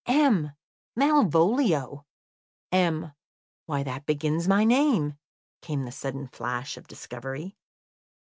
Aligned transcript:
"M 0.07 0.53
Malvolio; 0.95 2.07
M 2.71 3.11
why, 3.67 3.83
that 3.83 4.07
begins 4.07 4.47
my 4.47 4.63
name!" 4.63 5.15
came 5.61 5.83
the 5.85 5.91
sudden 5.91 6.27
flash 6.27 6.75
of 6.75 6.87
discovery. 6.87 7.55